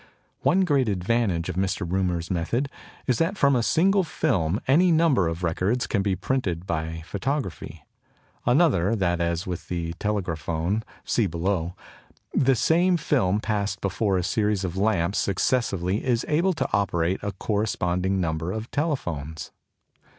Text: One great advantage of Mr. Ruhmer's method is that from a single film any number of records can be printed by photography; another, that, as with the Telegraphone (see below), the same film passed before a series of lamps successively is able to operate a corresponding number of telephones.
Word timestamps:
One 0.41 0.61
great 0.61 0.89
advantage 0.89 1.47
of 1.47 1.55
Mr. 1.55 1.85
Ruhmer's 1.87 2.31
method 2.31 2.69
is 3.05 3.19
that 3.19 3.37
from 3.37 3.55
a 3.55 3.61
single 3.61 4.03
film 4.03 4.59
any 4.67 4.91
number 4.91 5.27
of 5.27 5.43
records 5.43 5.85
can 5.85 6.01
be 6.01 6.15
printed 6.15 6.65
by 6.65 7.03
photography; 7.05 7.83
another, 8.43 8.95
that, 8.95 9.21
as 9.21 9.45
with 9.45 9.67
the 9.67 9.93
Telegraphone 9.99 10.81
(see 11.05 11.27
below), 11.27 11.75
the 12.33 12.55
same 12.55 12.97
film 12.97 13.39
passed 13.41 13.79
before 13.79 14.17
a 14.17 14.23
series 14.23 14.63
of 14.63 14.75
lamps 14.75 15.19
successively 15.19 16.03
is 16.03 16.25
able 16.27 16.53
to 16.53 16.67
operate 16.73 17.19
a 17.21 17.31
corresponding 17.33 18.19
number 18.19 18.51
of 18.51 18.71
telephones. 18.71 19.51